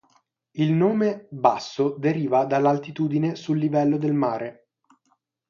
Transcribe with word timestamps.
Il 0.53 0.71
nome 0.73 1.27
Basso, 1.29 1.95
deriva 1.99 2.45
dall' 2.45 2.65
altitudine 2.65 3.35
sul 3.35 3.59
livello 3.59 3.99
del 3.99 4.13
mare. 4.15 4.69